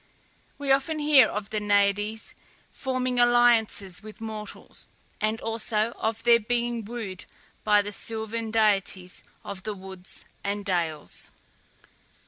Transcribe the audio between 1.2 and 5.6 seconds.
of the Naiades forming alliances with mortals, and